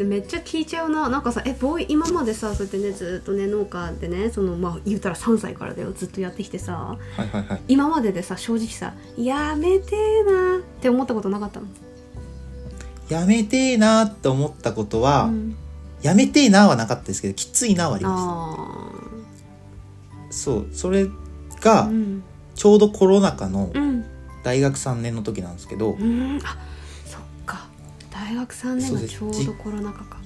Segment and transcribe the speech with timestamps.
[0.00, 1.10] でめっちゃ聞いちゃうな。
[1.10, 5.92] なんかさえボーイ今までさそうやってねずっとね農家でねそのまあ言うたら3歳からだよ。
[5.92, 6.72] ずっとやってきてさ。
[6.72, 7.60] はいはいはい。
[7.68, 11.66] 今まででさ正直さやめてえなって思ったことなかったの？
[13.10, 15.54] やめてえなって思ったことは、うん。
[16.00, 18.22] やめてえなはなかったですけどきついなはありまあ
[20.30, 20.34] した。
[20.34, 20.68] そう。
[20.72, 21.08] それ
[21.60, 22.22] があうん。
[22.54, 24.06] ちょうどコロナ禍のうん。
[24.42, 26.40] 大学3年の時なんですけど、うん。
[26.42, 26.56] あ
[28.30, 29.18] 大学3年がそうです。
[29.18, 30.18] ちょうどコロナ禍か。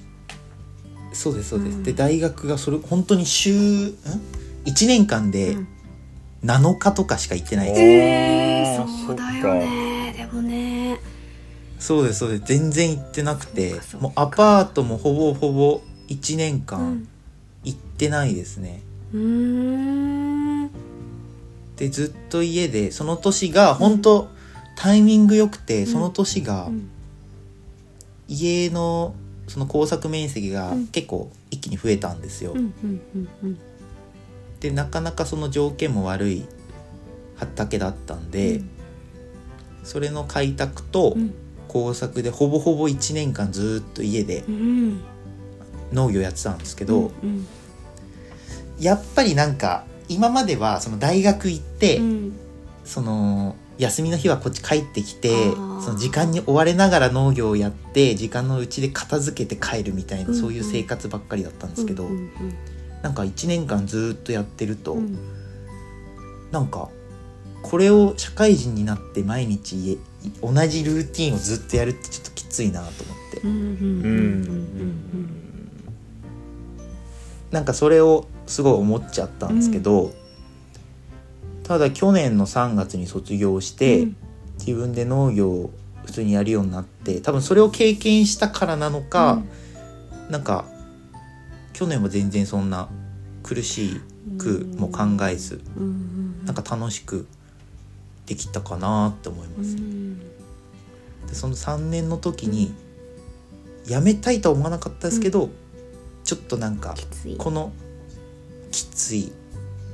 [1.11, 1.83] そうですそうです、うん。
[1.83, 3.95] で大学がそれ本当に週ん
[4.65, 5.67] ？1年間でうん。
[6.43, 10.13] 7日とかしか行ってないです、えー、そうだよね。
[10.15, 10.99] でもね。
[11.79, 12.43] そうですそうです。
[12.45, 17.07] 全然行ってなくてもうアパートもほぼほぼ1年う間ん。
[17.63, 19.19] 行ってないですね、うー
[20.65, 20.69] ん。
[21.77, 24.27] でずっと家でその年が本当
[24.75, 25.87] タイミング良くて、ん。
[25.87, 26.91] その年がうん
[28.27, 29.15] 家の
[29.47, 30.87] その工作面積がうん。
[30.87, 33.59] 結構一気に増えたんですよ、うんうんうんうん。
[34.59, 36.45] でなかなかその条件も悪い
[37.35, 38.61] 畑だったんで、
[39.83, 41.33] それの開拓とうん。
[41.67, 45.01] 工作でほぼほぼ1年間ずっと家でうん。
[45.91, 47.45] 農業やってたんですけど、うん。
[48.79, 52.33] やっぱりなんか今まではその大学行って、うん。
[52.85, 60.41] その休みの日はこっち帰ってきてその時間に追われながら農業をやって時間のうちで片付けて帰るみたいな、うんうん。
[60.41, 62.31] そういう生活ばっかりだったんですけど、うん
[63.01, 64.99] なんか1年間ずっとやってると、うん。
[64.99, 65.35] うん
[66.51, 66.89] なんか
[67.63, 69.97] これを社会人になって毎日家
[70.41, 74.67] 同じルーティンをずっとやるってちょっときついなと思って、うんうんうんう
[75.17, 75.45] ん。
[77.51, 80.13] なんかそれをすごい思っちゃったんですけど、
[81.65, 84.15] ただ去年の3月に卒業して、うん。
[84.57, 85.71] 自分で農業を
[86.05, 89.41] 普通にやるようになって多分それを経験したからなのか、
[90.29, 90.65] なんか
[91.73, 92.87] 去年は全然そんな
[93.43, 93.99] 苦し
[94.37, 97.27] くも考えず、うんうんなんか楽しく
[98.27, 99.57] できたかなって思いうん。
[99.57, 99.75] ます。
[101.27, 102.73] でその3年の時に
[103.83, 105.49] 辞めたいとは思わなかったですけど、
[106.23, 106.95] ちょっとなんか
[107.37, 107.73] この
[108.71, 109.33] きつい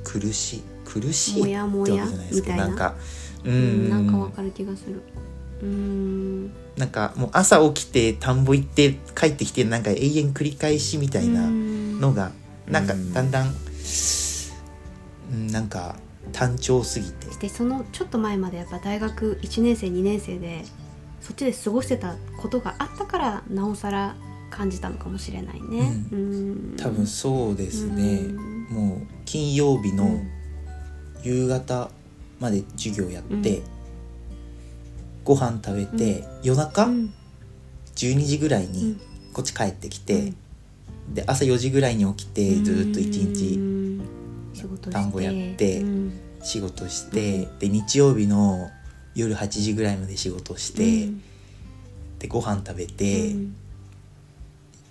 [0.04, 0.62] 苦しい
[1.00, 2.94] 苦しいってもやもやわけじゃないですみたいなけどなんか
[3.44, 3.86] ううん。
[3.86, 5.02] んなんかわかる気がする。
[5.62, 6.46] うん。
[6.76, 12.32] なんかもう朝起きて田んぼ行って帰ってきてなんか永遠繰り返しみたいなのが
[12.66, 13.54] なんかだんだん、
[15.32, 15.96] うん、なんか
[16.32, 17.26] 単調すぎて。
[17.38, 20.64] でそのちょっと前までやっぱ大学1年生2年生で
[21.20, 24.16] そっちで過ごしてたことがあったからなおさら
[24.50, 25.92] 感じたのかもしれないね。
[26.10, 30.30] ううん多分そうですね、うんもう金曜日のうん
[31.22, 31.90] 夕方
[32.40, 33.64] まで授業やって、うん。
[35.24, 37.14] ご飯食べて、夜中うん。
[37.94, 39.00] 12時ぐらいにうん。
[39.32, 40.32] こっち帰ってきて、
[41.12, 44.00] で朝4時ぐらいに起きてずっと一日うん
[44.52, 44.90] 仕事して。
[44.90, 46.12] 田んぼやってうん。
[46.42, 48.70] 仕事して、で日曜日の
[49.14, 51.22] 夜8時ぐらいまで仕事して、うん。
[52.18, 53.56] でご飯食べて、うん。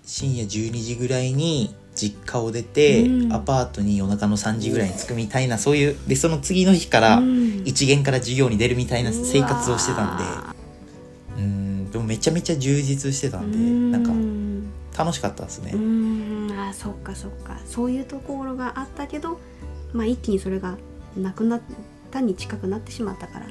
[0.05, 3.33] 深夜12時ぐらいに実家を出て、うん。
[3.33, 7.63] アパートに夜中の3時ぐらいに着くみたいなそういうでその次の日からうん。
[7.65, 10.23] 一元から授業に出るみたいな生活をしてたんで。
[11.37, 13.91] うんでもめちゃめちゃ充実してたんでうん。
[13.91, 15.71] なんか楽しかったですね。
[15.73, 15.77] う。
[15.77, 16.51] ん。
[16.57, 17.59] あそっかそっか。
[17.65, 19.39] そういうところがあったけど、
[19.93, 20.77] まあ、一気にそれが
[21.17, 21.61] なくなっ
[22.09, 23.45] たに近くなってしまったから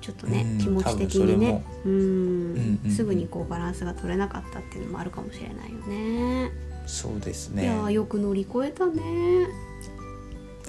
[0.00, 2.90] ちょっとねうん気持ち的にねうんうんうん。
[2.90, 6.67] すぐにこうバランスが取れなかったっていうのもあるかもしれないよね。
[6.88, 9.46] そうですいねやーよく乗り越えたね。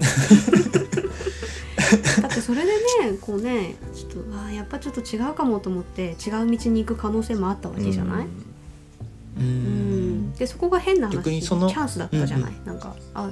[2.22, 8.28] だってそれでねこうねちょっとあーやっぱちょっと違うかもと思って違う道に行く可能性もあったわけじゃない、う
[9.40, 9.46] うん。
[10.28, 13.30] んでそこが変な話チ逆にそのャンスだったじゃない、なんかあ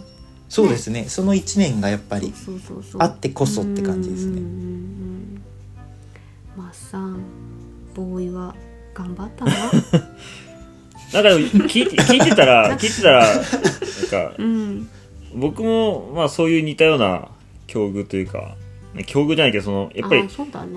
[0.49, 1.05] そうですね。
[1.09, 2.33] その1年がやっぱり
[2.99, 4.33] あってこそって感じですね。
[4.33, 5.43] うんうんうんうん。
[6.57, 7.23] マッサン
[7.95, 8.55] ボーイは
[8.95, 9.53] 頑張ったな
[11.13, 13.45] なんかでも聞いて聞いてたら 聞いてたらなん
[14.11, 14.89] かうん。
[15.35, 17.29] 僕もまあそういう似たような
[17.67, 18.57] 境遇というか
[19.07, 20.29] 境遇じゃないけどそのやっぱりね。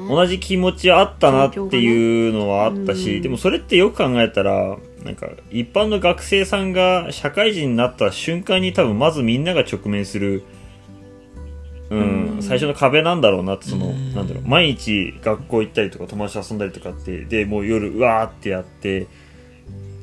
[0.08, 3.22] 同じ気持ちあったなっていうのはあったし、うん。
[3.22, 10.44] でもそれってよく考えたらなんか一般の学生さんが社会人になった瞬間に多分まずみんなが直面する、
[11.90, 12.44] うんうん。
[12.44, 14.14] 最初の壁なんだろうなってその、うん。
[14.14, 19.08] なんだろう毎日学校行ったりとか友達と遊んだりとかってでもう夜うわーってやって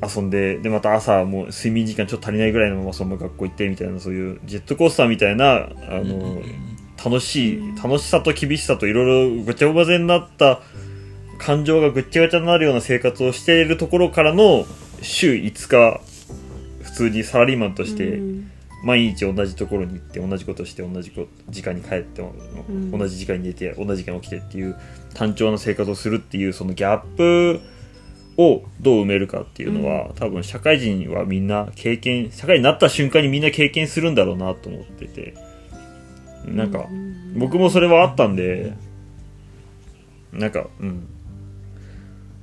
[0.01, 5.69] 遊んででまた朝もう睡眠時間ちょっと足りないぐらいのままそのまま学校行ってみたいなそういうジェットコースターみたいなあ
[6.03, 6.41] の、
[7.03, 10.61] 楽しい楽しさと厳しさといろいろごちゃ混ぜになった
[11.37, 14.65] 感情がぐっちゃぐちゃになるような生活をしているところからの
[15.01, 16.01] 週5日
[16.83, 18.51] 普通にサラリーマンとしてうん。
[18.81, 22.91] 毎日同じところに行って同じことして同じこ時間に帰って、ん。
[22.91, 24.77] 同じ時間に寝て同じ時間に起きてっていう
[25.13, 27.59] 単調な生活をするっていうそのギャップ
[28.39, 35.35] をどう埋めるかっていうのは、多分社会人はみんな経験社会になった瞬間にみんな経験するんだろうなと思ってて。
[36.45, 36.87] なんか、
[37.35, 38.73] 僕もそれはあったんで
[40.31, 41.07] なんかうん。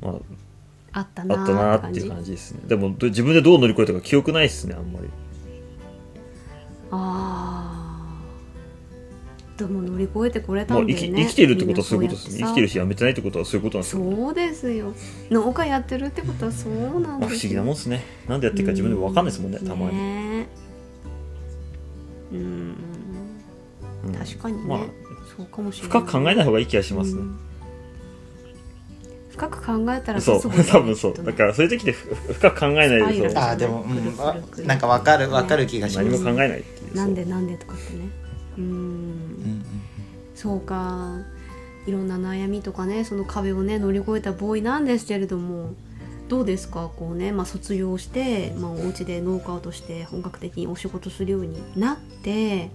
[0.03, 0.15] まあ
[0.93, 2.61] あったなあったなーっていう感じですね。
[2.67, 5.09] でもど自分でどう乗り越えたか記憶ないっすねあんまり。
[6.91, 7.46] ああ
[9.57, 10.95] でも乗り越えてこれたんだよね。
[10.95, 12.41] き生きてるってことはそういうことですね。
[12.45, 14.95] 生きてるししやめてないってことはそういうことなんですよそうですよ。
[15.31, 17.03] 農家やってるってことはそうなんですよ。
[17.03, 18.05] まあ不思議なもんですね。
[18.29, 20.47] なんでやってるか自分でも分かんないですもんねたまに、ね。
[22.33, 22.39] うん
[24.05, 24.79] うん確かにね、まあ
[25.37, 26.01] そうかもしれない。
[26.01, 27.39] 深く考えない方がいい気がしますね、うん
[29.37, 30.41] 深く考えたらそう。
[30.71, 31.15] 多分そう。
[31.15, 38.09] だからそういう時ってふ深く考えないであーでも、うんなんかわかるわかる気がします、何も考えないっていうなんでなんでとかってね。
[38.59, 39.16] ううんん
[40.37, 41.19] そうか。
[41.89, 45.75] いろんな悩みとかねその壁をね乗り越えたボーイなんですけれども
[46.29, 46.89] どうですか？
[46.97, 52.71] こうね、まあ、卒業して、まあ、お家で農家として本格的にお仕事するようになって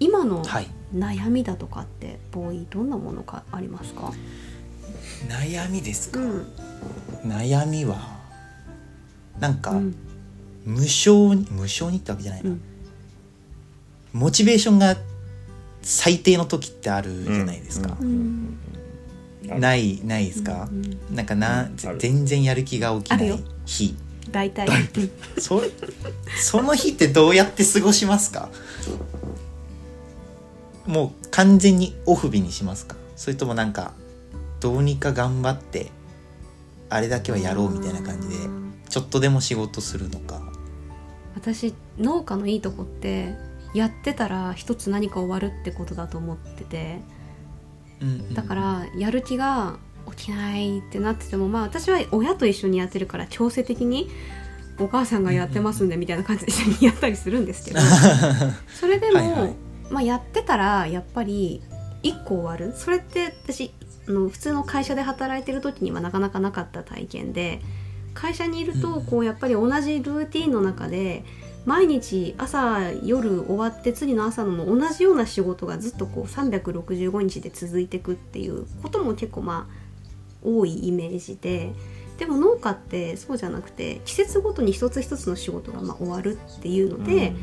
[0.00, 0.68] 今のはい。
[0.94, 4.12] 悩みだとかってボーイどんなものかありますか、
[5.28, 6.46] 悩みですか、うん。
[7.24, 8.16] 悩みは
[9.40, 9.96] なんか、うん。
[10.64, 12.60] 無償に無償にってわけじゃないな、うん。
[14.12, 14.96] モチベーションが
[15.88, 17.96] 最低の時ってあるじゃないですか。
[18.00, 18.58] う、ん。
[19.44, 23.96] ないないですか、うんなんかな、全然やる気が起きない日。
[24.32, 24.68] 大体。
[25.38, 25.62] そ
[26.36, 28.50] その日ってどうやって過ごしますか？
[30.86, 32.96] もう完全にオフ日にしますか？
[33.14, 33.92] それともなんか
[34.58, 35.92] どうにか頑張って
[36.90, 38.74] あれだけはやろうみたいな感じでうん。
[38.88, 40.40] ちょっとでも仕事するのか。
[41.36, 43.36] 私農家のいいとこって
[43.76, 47.00] やってたら一つ何か終わるってことだと思ってて。
[47.10, 47.16] うん
[47.98, 49.78] うんだからやる気が
[50.16, 54.08] 起きないってなっててもまあ私は親と一緒にやってるから強制的に
[54.78, 57.80] お母さんがやってますんでみたいな感じで一緒にやったりするんですけど。
[58.78, 59.54] それでもはいはい。
[59.90, 61.62] まあ、やってたらやっぱり
[62.02, 62.76] 1個終わる。
[62.76, 63.72] それって私
[64.06, 67.62] あの普通の会社で働いてる時にはなかなかなかった体験で
[68.12, 69.06] 会社にいるとうん。
[69.06, 71.24] こうやっぱり同じルーティンの中で
[71.66, 79.86] 毎日朝夜終わって次の朝の同じような仕事がずっとこう365日で続いていくっていうことも結構まあ
[80.44, 81.72] 多いイメージで
[82.18, 87.34] でも農家ってそうじゃなくて季節ごとに一つ一つの仕事がまあ終わるっていうので、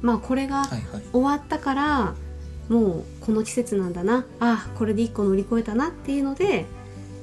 [0.00, 0.64] まあこれが
[1.12, 2.14] 終わったから
[2.68, 4.24] もうこの季節なんだな。
[4.38, 6.66] あこれで一個乗り越えたなっていうので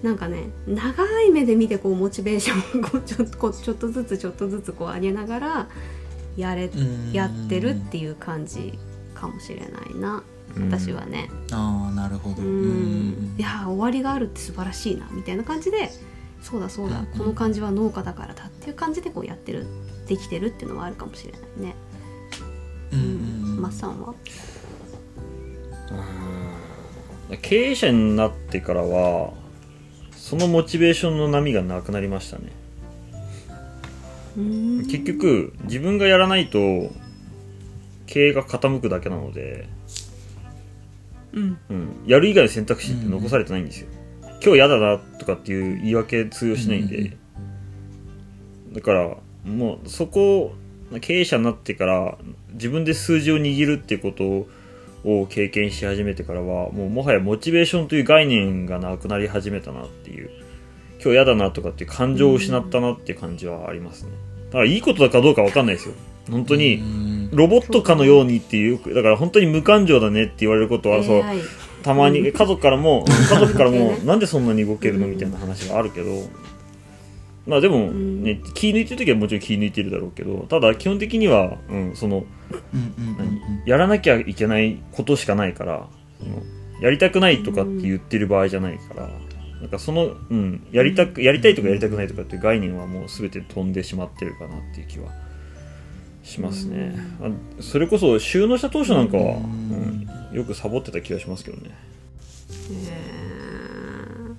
[0.01, 5.69] なんかね長い目で見てこうモチベーションをこうちょっとこうちょっとずつちょっとずつこう上げながら
[6.37, 8.77] やれうんやってるっていう感じ
[9.13, 10.23] かもしれないな。
[10.57, 11.29] 私はね。
[11.51, 12.41] ああなるほど。
[12.41, 15.91] いや終わりがあるって素晴らしいなみたいな感じで
[16.41, 19.67] そうだそうだうんこの感じは農家だからだっていう感じでこうやってる
[20.07, 21.75] できてるっていうのはあるかもしれないね。
[22.93, 24.15] うんマッサンは？
[27.41, 29.33] 経営者になってからは
[30.11, 32.51] そのモチベーションの波がなくなりましたね
[34.35, 36.59] 結局自分がやらないと
[38.05, 39.67] 経営が傾くだけなので、
[41.33, 41.57] うん。
[41.69, 43.87] うん、やる以外の選択肢って残されてないんですよ、
[44.41, 47.19] 今日嫌だなとかっていう言い訳通用しないんで、うん
[48.73, 50.53] だからもうそこ
[51.01, 52.17] 経営者になってから
[52.53, 54.47] 自分で数字を握るっていうこと
[55.09, 60.29] を経験し始めてからはもうもはやモチベーションという概念がなくなり始めたなっていう
[61.01, 64.11] 今日嫌だなとかっていう感情を失ったなっていう感じはありますね。
[64.47, 65.95] だからいいことだかどうかわかんないですよ。
[66.29, 67.31] 本当うにん。
[67.31, 71.23] ロボットかのようにっていうだから本当に無感情だねって言われることはそう
[71.83, 76.23] たまに家族からも 家族からもねなんでそんなに動けるのみたいな話があるけど。
[77.47, 82.23] まあでもね気抜いてる時はもちろん気抜いてるだろうけどただ基本的には、うん、その
[83.65, 85.87] やらなきゃいけないことしかないから
[86.19, 86.43] その
[86.79, 89.09] やりたくないとかって言ってる場合じゃないから
[89.61, 95.11] なんかその、うん、やりたくやりたいとかやりたくないとかっていう概念はもう全て飛んでしまってるかなっていう気は
[96.23, 96.95] しますね。
[97.21, 97.29] あ
[97.61, 100.07] それこそ収納した当初なんかは、うん。
[100.31, 101.71] うん、よくサボってた気がしますけどね。
[102.71, 104.35] えー。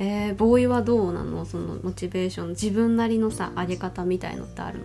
[0.00, 1.44] えーボーイはどうなの？
[1.44, 4.84] そのモチベーション自分なりのさ上げ方みたいのってある？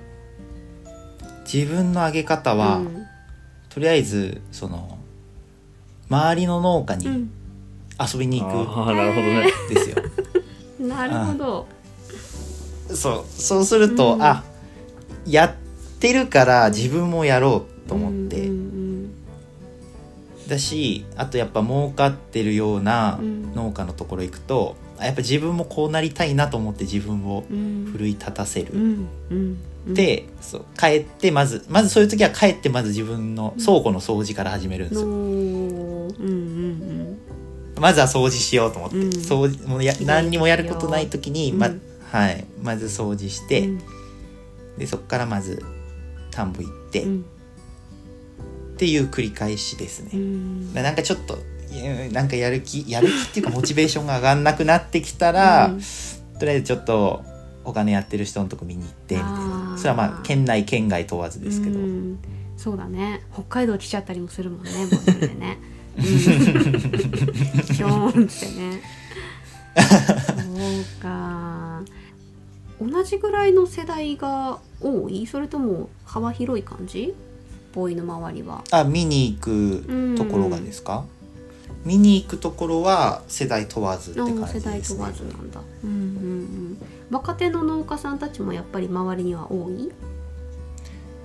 [1.46, 3.06] 自分の上げ方は、うん。
[3.70, 4.98] とりあえずその
[6.10, 7.32] 周りの農家にうん
[8.00, 9.52] 遊びに行ああなるほどね。
[9.68, 9.96] くですよ、
[10.80, 11.68] なるほど。
[12.94, 14.24] そうそうすると、うん。
[14.24, 14.44] あ
[15.26, 15.54] やっ
[16.00, 18.74] てるから自分もやろうと思って、うん
[20.48, 23.54] だしあとやっぱ儲かってるようなうん。
[23.54, 27.90] 農家のところ行くと、あやっぱ自分もこうなりたいなと思って自分をうん。
[27.92, 28.74] 奮い立たせる。
[28.74, 29.58] うんうん
[29.88, 29.94] うん。
[29.94, 36.43] でそう帰ってまずまずそういう時は帰ってまず自分の倉庫の掃除から始めるんですのよ、うんうん
[37.84, 39.10] まずは掃除しようと思って、うん。
[39.10, 39.84] 掃除もう。
[39.84, 41.82] や何にもやることない時に、まうん。
[42.14, 43.48] はい、まず掃除しうん。
[43.50, 43.70] て、
[44.78, 45.62] でそこからまず
[46.32, 47.26] 田んぼ行って、うん。
[48.76, 50.74] っていう繰り返しですね、うん。
[50.74, 51.38] なんかちょっと
[52.14, 55.82] なんかやる気やる気っていうかモチベーションが上がんなくなってきたら、うん。
[56.40, 57.22] とりあえずちょっと
[57.66, 59.76] お金やってる人のとこ見に行ってみたいな。
[59.78, 62.20] それはまあ県内県外問わずですけど、うん。
[62.56, 63.24] そうだね。
[63.34, 65.58] 北海道来ちゃったりもするもんねもうそれでね。
[65.68, 68.26] うんひょーん。
[68.26, 68.82] ってね
[69.76, 69.82] そ
[71.00, 71.82] うか。
[72.82, 75.26] 同じぐらいの世代が多い？
[75.26, 77.14] それとも幅広い感じ？
[77.74, 78.64] ボーイの周りは。
[78.72, 81.06] あ見に行くところがですか、
[81.86, 85.00] 見に行くところは世代問わずってあ感じですね。
[85.00, 85.62] 問わずなんだ。
[85.84, 86.78] うんうんうん。
[87.10, 89.92] 若手の農家さんたちもやっぱり周りには多い？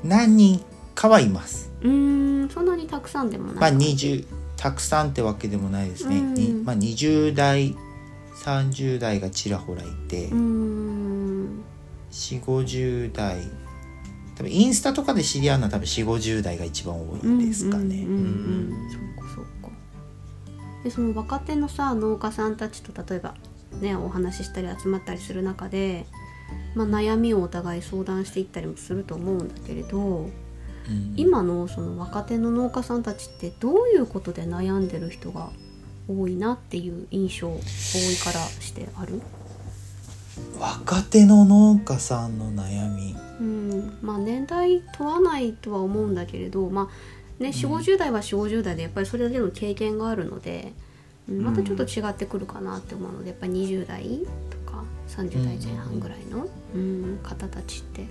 [0.05, 1.71] 何人かはいます。
[1.83, 3.57] うーんそんなにたくさんでもない。
[3.57, 4.25] まあ20
[4.59, 6.35] たくさんってわけでもないですね、うん。
[6.35, 7.75] にまあ、20代
[8.45, 11.65] 30代がちらほらいて、うーん。
[12.11, 13.39] 4 5 0代
[14.35, 18.07] 多分インスタとかで知り合うのは多分4 5 0代が一番多いですかね。
[20.85, 23.35] でその若手のさ農家さんたちと例えば
[23.81, 26.07] ねお話ししたり集まったりする中で、
[26.77, 30.33] まあ、悩みをお互い相談していったりもすると思うんだけれどうん
[31.17, 35.51] 今のその若手の農家さんたちってどういうことで悩んでる人が
[36.09, 39.21] 多いなっていう印象多いからしてある？
[40.59, 43.17] 若手の農家さんの悩み。
[43.41, 50.73] うん、まあ年代問わないとは思うんだけれどまあね4 5 0代は4 5 0代でやっぱりそれだけの経験があるので、
[51.29, 51.43] うん。
[51.43, 58.07] またちょっと違ってくるかなって思うのでやっぱり20代とか30代前半ぐらいの、うん方たちって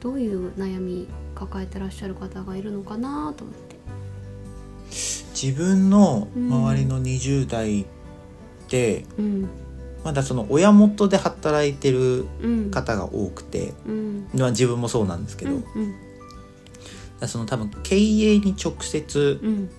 [0.00, 3.76] どういう悩み抱えてらっしゃる方がいるのかなと思って。
[5.40, 7.86] 自分の周りの20代っ
[8.68, 9.48] て、うん。
[10.04, 12.70] まだその親元で働いてるうん。
[12.70, 14.28] 方が多くて、うん。
[14.34, 19.70] まあ、自分もそうなんですけど、うんだからその多分経営に直接うん。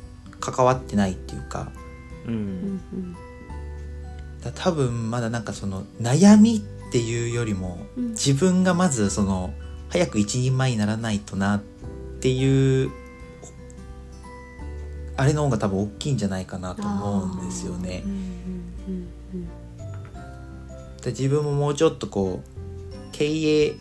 [0.41, 1.69] 関わってないっていうか
[2.25, 2.79] ううん
[4.55, 8.09] 多分まだなんかその悩みっていうよりもうん。
[8.11, 9.53] 自分がまずその
[9.89, 11.61] 早く一人前にならないとなっ
[12.19, 12.91] ていう
[15.17, 18.03] あれの方が多分大きいんじゃないかなと思うんですよね。
[21.01, 23.75] で自分ももうちょっとこう経営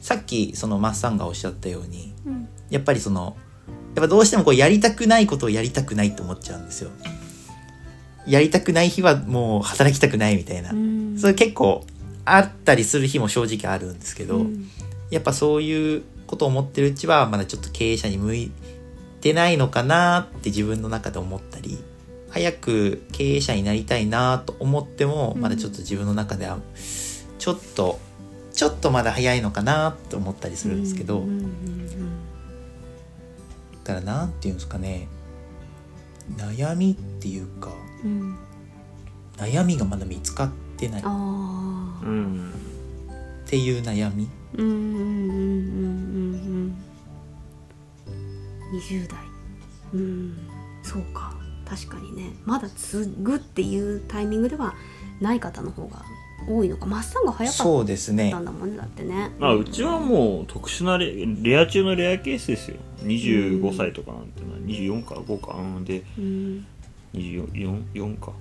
[0.00, 2.48] さっきそのマッサンがおっしゃったようにうん。
[2.70, 3.36] やっぱりその
[3.94, 6.90] やっぱどうしてもこうやりたくないことをやりたくないって思っちゃうんですよ。
[8.26, 11.18] やりたくない日はもう働きたくないみたいな、うん。
[11.18, 11.84] それ結構
[12.24, 14.68] あったりする日も正直あるんですけど、うん
[15.10, 18.52] やっぱそういうことを思ってるうちはまだちょっと経営者に向い
[19.20, 21.78] てないのかなって自分の中で思ったり
[22.30, 25.40] 早く経営者になりたいなと思ってもうん。
[25.40, 26.58] まだちょっと自分の中では
[27.38, 27.98] ちょっと
[28.52, 31.24] ちょっとまだ早いのかなと思ったりするんですけど、
[33.84, 35.08] だからなんていうんですかね
[36.36, 37.72] 悩みっていうか
[39.36, 41.02] 悩みがまだ見つかってない。
[41.02, 42.69] うん
[43.50, 44.28] ていう悩み。
[44.54, 46.74] うんうんうんうんうん
[48.70, 48.78] うん。
[48.78, 49.18] 20代。
[49.92, 50.38] うん
[50.84, 51.34] そうか。
[51.66, 52.32] 確かにね。
[52.44, 54.74] まだ継ぐっていうタイミングでは
[55.20, 56.02] ない方の方が
[56.48, 56.86] 多いのか。
[56.86, 59.32] マッサンが早かっそうですねたんだもんねだってね。
[59.40, 62.76] まあうちはもう特殊なレレア中のレアケースですよ。
[63.02, 65.54] 25歳とかなんてのは24か5か。
[65.54, 66.66] うんでうん。
[67.14, 68.32] 24 4か。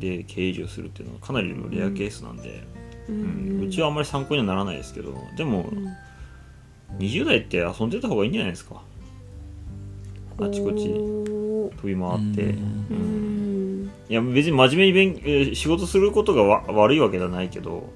[0.00, 2.77] で経営上するっていうのはかなりのレアケースなんで、う
[3.08, 3.64] うん。
[3.66, 5.88] うちはあんまり参考にはならないですけどでもうん。
[6.98, 8.82] 20代って遊んでた方がいいんじゃないですか？
[10.40, 13.90] あちこちほ飛び回って、うん。
[14.08, 17.90] いや別に真面目に勉えー仕事することがわ悪いわけじゃないけど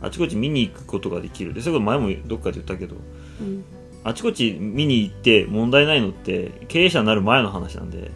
[0.00, 1.52] あちこち見に行くことができる。
[1.52, 2.96] でそれこそ前もどっかで言ったけど
[3.40, 3.64] うん。
[4.04, 8.10] あちこち見に行って問題ないのって経営者になる前の話なんで。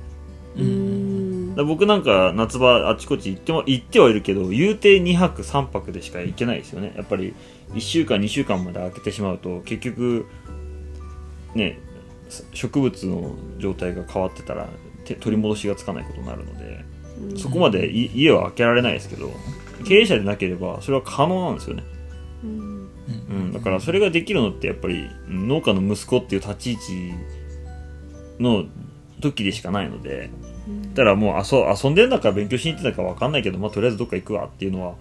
[0.57, 0.92] うん
[1.53, 6.93] んら僕なんか夏場あちこち行っても行ってはいるけど言うて2泊3泊でしか行けないですよね。
[6.97, 7.35] やっぱり
[7.75, 10.27] 1週間2週間まで空けてしまうと結局
[11.55, 11.79] ね
[12.53, 14.69] 植物の状態が変わってたら
[15.05, 16.85] て取り戻しがつかないことになるので
[17.37, 19.31] そこまでい家は開けられないですけど
[19.85, 21.85] 経営者でなければそれは可能なんですよね。
[22.45, 26.83] うううん、だからそれができるのってやっぱりうん農家の息子っていう立ち位置
[28.41, 28.65] の
[29.21, 30.31] 時でしかないので
[30.95, 34.95] だからもう遊遊んでんだか勉強しに行ってんだか分かんないけど、まあ、とりあえずどっか行くわっていうのは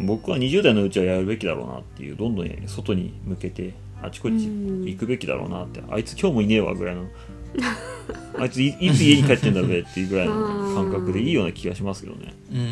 [0.00, 5.82] 僕は20代のうちはやるべきだろうなっていうどんどん外に向けてあちこち行くべきだろうなって。
[5.90, 7.06] あいつ今日もいねえわぐらいの。
[8.38, 10.34] あいついいつ家に帰ってんだべっていうぐらいの
[10.74, 12.32] 感覚でいいような気がしますけどね。
[12.52, 12.68] うんううん。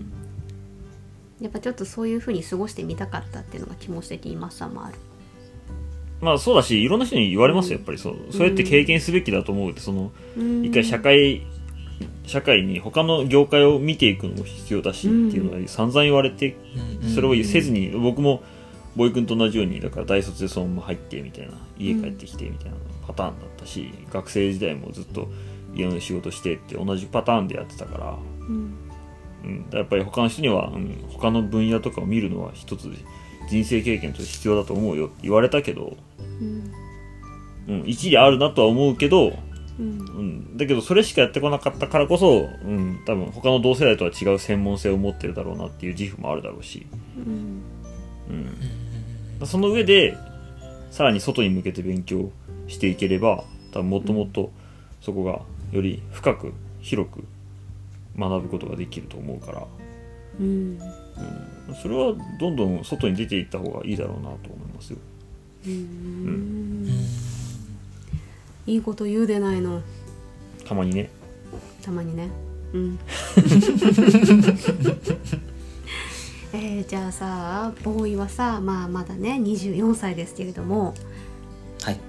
[0.00, 0.12] ん。
[1.40, 4.94] やっぱちょっとそういう風に過ごしてみたかったっていうのが気持ち的にマッサンもある
[6.24, 8.16] まあそうだしいろんな人に言われますよやっぱりそう。
[8.30, 10.10] そうやって経験すべきだと思うってその
[10.62, 11.42] 一回社会
[12.26, 16.56] 社会に他の業界を見ていくのも必要だしっていうのは散々言われて
[17.02, 17.14] うん。
[17.14, 18.42] それをせずに僕も
[18.96, 22.76] ボーイ君と同じようにだから大卒でそのまま入ってみたいな家帰ってきてみたいな
[23.06, 25.28] パターンだったし学生時代もずっと
[25.74, 28.16] 家の仕事してって同じパターンでやってたから、
[28.48, 28.74] うん。
[29.72, 32.88] やっぱり他の人には、うん、他の分野とかを見るのは一つ
[33.48, 35.96] 人生経験として必要だと思うよって言われたけど、
[36.40, 36.72] うん。
[37.66, 39.38] うん、一理あるなとは思うけど、
[39.78, 39.98] うん。
[39.98, 46.86] うん、だけどそれしかやってこなかったからこそ、うん、多分他の同世代とは違う専門性を持ってるだろうなっていう自負もあるだろうし、
[47.16, 47.62] うん。
[49.40, 50.16] うん、その上で
[50.90, 52.30] さらに外に向けて勉強
[52.68, 54.50] していければ多分もっともっと
[55.00, 55.40] そこが
[55.72, 57.24] より深く広く
[58.16, 59.66] 学ぶことができると思うから、
[60.40, 60.78] うん。
[61.68, 64.98] うん、それはどんどん外に出ていった方がいいだろうなと思いますよ。
[65.66, 66.88] うん。
[68.66, 69.82] いいこと言うでないの。
[70.66, 71.10] たまにね。
[71.82, 72.30] たまにね
[72.72, 72.98] うん。
[76.54, 80.94] えー、じゃあさボーイはさまあまだね24歳ですけれども
[81.82, 82.00] はい。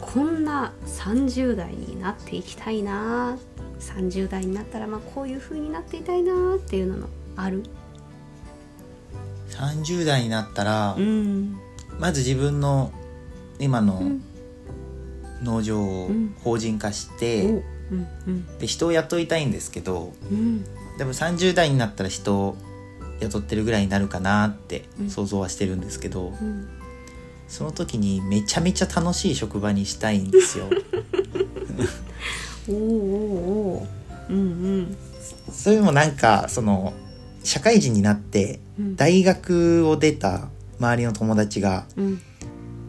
[0.00, 3.36] こんな30代になっていきたいな
[3.80, 7.64] 30代になったらまあこういう風になっていたいなっていうのある
[9.50, 11.58] ？30代になったら、ん。
[11.98, 12.92] まず自分の
[13.58, 14.22] 今のうん。
[15.42, 17.62] 農場をうん法人化しおて、
[18.58, 20.64] で人を雇いたいんですけどうん。
[20.98, 22.56] でも30代になったら人を
[23.20, 25.10] 雇ってるぐらいになるかなってうん。
[25.10, 26.68] 想像はしてるんですけど、うん。
[27.46, 30.68] その時にめちゃめちゃ楽しい職場にしたいんですよ。
[32.68, 33.86] おーお
[34.28, 34.40] うんう
[34.80, 34.96] ん。
[35.52, 36.92] それもなんかその
[37.44, 38.96] 社会人になってうん。
[38.96, 40.48] 大学を出た
[40.80, 42.20] 周りの友達がうん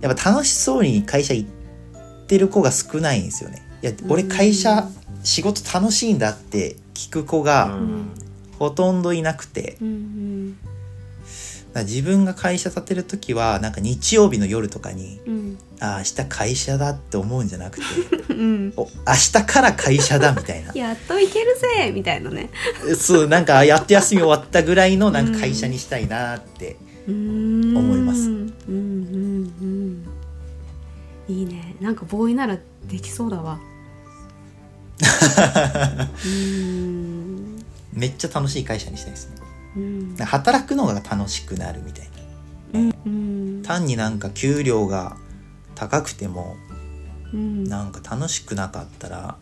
[0.02, 1.50] やっぱ楽しそうに会社行っ
[2.28, 3.62] てる子が少ないんですよね。
[3.82, 4.88] いや俺会社
[5.24, 8.10] 仕事楽しいんだって聞く子がうん。
[8.60, 9.78] ほとんどいなくて、
[11.76, 15.58] 自分が会社立てる時はなんか日曜日の夜とかにうん。
[15.80, 17.84] ああ明日会社だって思うんじゃなくて
[18.34, 18.74] うん。
[18.76, 20.74] お明日から会社だみたいな。
[20.76, 22.50] やっといけるぜみたいなね。
[22.98, 26.76] そうなんかやっと休み終わったぐらいのなんか会社にしたいなって、
[27.08, 28.30] 思思います。
[28.30, 28.49] うん
[31.30, 31.76] いいね。
[31.80, 33.60] なんかボーイならできそうだわ。
[36.26, 37.64] うん。
[37.94, 39.36] めっちゃ楽しい会社にしたいですね。
[39.78, 40.16] うん。
[40.18, 42.10] 働くのが楽しくなるみたい
[42.74, 42.80] な。
[43.06, 43.62] うん。
[43.64, 45.18] 単になんか給料が
[45.76, 46.58] 高くても
[47.32, 47.64] うん。
[47.66, 49.38] なんか楽しくなかったら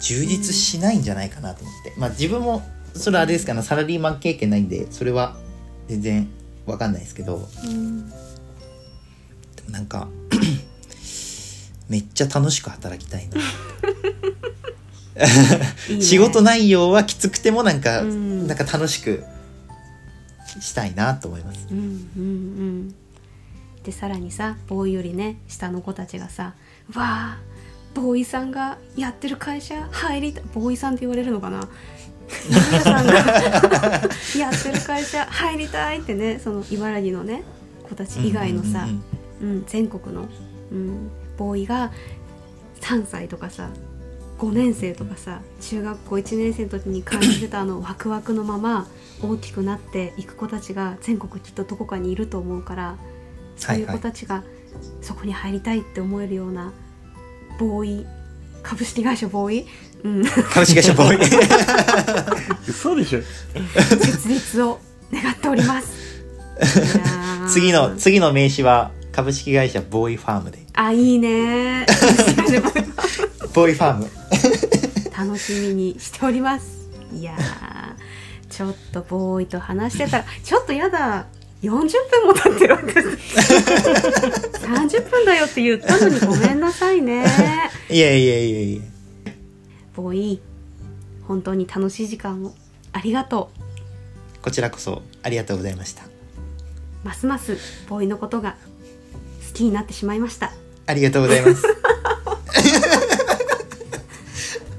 [0.00, 2.62] 充実しないんじゃないかなと思って、まあ自分も
[2.94, 5.36] それはあれですかねサラリーマン経験ないんでそれは
[5.86, 6.28] 全然
[6.66, 7.48] わかんないですけど。
[7.64, 8.08] うん。
[8.08, 8.14] で
[9.64, 10.08] もなんか
[11.88, 13.36] めっちゃ楽しく働きたいな。
[15.88, 16.02] いいね。
[16.02, 18.46] 仕事内容はきつくてもなんか、うん。
[18.46, 19.24] なんか楽しく
[20.60, 21.66] したいなと思います。
[21.70, 22.94] うんうんうん。
[23.86, 26.54] でさらにさボーイよりね下の子たちがさ
[26.92, 27.38] 「わあ
[27.94, 31.68] ボーイさんがやってる会社入りたい」ボーイさんって言われるのかな？
[32.48, 33.14] 皆さんが
[34.36, 37.44] やってる会社入りたいってねその茨城のね
[37.88, 38.88] 子たち以外のさ、
[39.40, 40.28] うんうんうん、全国の、
[40.72, 41.92] うん、ボーイが
[42.80, 43.70] 3歳とかさ
[44.38, 48.86] 5年生とかさ中学校1年生の時に感じてたあのワクワクのまま
[49.22, 52.96] 大きくなっていく子たちが全国きっとどこかにいると思うから
[53.56, 54.44] そういう子たちが
[55.00, 56.72] そこに入りたいって思えるような
[57.58, 58.06] ボーイ
[58.62, 59.66] 株式会社ボーイ、
[60.02, 61.18] うん、株式会社ボーイ。
[62.68, 63.20] 嘘でしょ。
[64.02, 64.80] 設立を
[65.12, 66.24] 願っております。
[67.48, 68.90] 次の次の名刺は？
[69.16, 70.58] 株式会社ボーイファームで。
[70.74, 71.86] あいいね。
[73.54, 74.10] ボーイファーム。
[75.16, 76.66] 楽しみにしております。
[77.14, 81.24] いやーちょっとボーイと話してたらちょっとやだ。
[81.62, 83.08] 40分も経ってるわけです。
[84.58, 87.24] 30分だよって言ったのにごめんなさいね。
[87.88, 88.82] いやいやいやいや。
[89.94, 90.42] ボーイ
[91.26, 92.54] 本当に楽しい時間を。
[92.92, 93.50] ありがと
[94.42, 96.04] こちらこそありがとうございました。
[96.04, 96.08] う
[97.02, 97.56] ますます
[97.88, 98.75] ボーイのことが好
[99.56, 100.52] きになってしまいました。
[100.86, 101.66] ありがとうございます。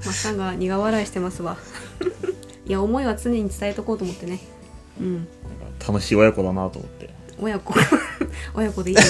[0.06, 1.58] マッサンが苦笑いしてますわ。
[2.66, 4.40] いや思いは常に伝えとこうと思ってね。
[5.00, 5.28] うん。
[5.86, 7.10] 楽しい親子だなと思って。
[7.40, 7.74] 親子。
[8.54, 9.02] 親子でいいよ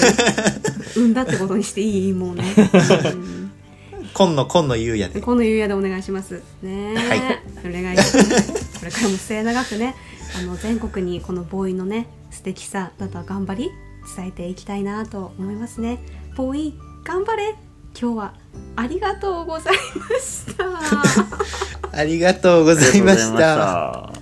[0.94, 3.50] 産んだってことにしていいもうね、うん。
[4.12, 5.20] 今野今野優也で。
[5.20, 6.42] 今度ゆうやでお願いします。
[6.62, 7.20] ねはい。
[7.66, 9.94] お願いしますこれからも末永くね
[10.38, 13.70] あの全国にこのボーイのね素敵さだと頑張り
[14.16, 15.98] 伝えていきたいなと思いますね。
[16.36, 17.54] ボーイ頑張れ。
[18.00, 18.34] 今日は
[18.76, 20.64] ありがとうございました。
[21.92, 24.12] ありがとうございました